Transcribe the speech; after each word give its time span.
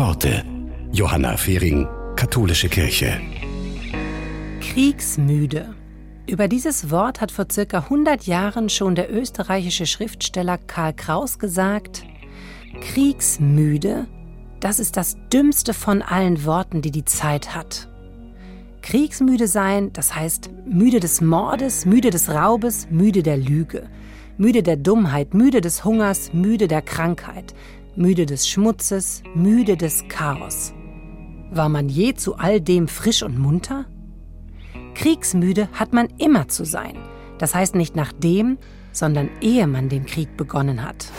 Worte. 0.00 0.42
Johanna 0.92 1.36
Fehring, 1.36 1.86
Katholische 2.16 2.70
Kirche. 2.70 3.20
Kriegsmüde. 4.62 5.74
Über 6.26 6.48
dieses 6.48 6.90
Wort 6.90 7.20
hat 7.20 7.30
vor 7.30 7.44
circa 7.52 7.80
100 7.80 8.26
Jahren 8.26 8.70
schon 8.70 8.94
der 8.94 9.14
österreichische 9.14 9.84
Schriftsteller 9.84 10.56
Karl 10.56 10.94
Kraus 10.94 11.38
gesagt, 11.38 12.02
Kriegsmüde, 12.80 14.06
das 14.60 14.78
ist 14.78 14.96
das 14.96 15.18
dümmste 15.34 15.74
von 15.74 16.00
allen 16.00 16.46
Worten, 16.46 16.80
die 16.80 16.92
die 16.92 17.04
Zeit 17.04 17.54
hat. 17.54 17.86
Kriegsmüde 18.80 19.48
sein, 19.48 19.92
das 19.92 20.16
heißt 20.16 20.48
müde 20.64 21.00
des 21.00 21.20
Mordes, 21.20 21.84
müde 21.84 22.08
des 22.08 22.30
Raubes, 22.30 22.88
müde 22.90 23.22
der 23.22 23.36
Lüge, 23.36 23.82
müde 24.38 24.62
der 24.62 24.76
Dummheit, 24.76 25.34
müde 25.34 25.60
des 25.60 25.84
Hungers, 25.84 26.32
müde 26.32 26.68
der 26.68 26.80
Krankheit, 26.80 27.54
müde 27.96 28.26
des 28.26 28.48
Schmutzes, 28.48 29.22
müde 29.34 29.76
des 29.76 30.04
Chaos. 30.08 30.72
War 31.50 31.68
man 31.68 31.88
je 31.88 32.14
zu 32.14 32.36
all 32.36 32.60
dem 32.60 32.88
frisch 32.88 33.22
und 33.22 33.38
munter? 33.38 33.86
Kriegsmüde 34.94 35.68
hat 35.72 35.92
man 35.92 36.08
immer 36.18 36.48
zu 36.48 36.64
sein. 36.64 36.96
Das 37.38 37.54
heißt 37.54 37.74
nicht 37.74 37.96
nachdem, 37.96 38.58
sondern 38.92 39.28
ehe 39.40 39.66
man 39.66 39.88
den 39.88 40.06
Krieg 40.06 40.36
begonnen 40.36 40.84
hat. 40.84 41.10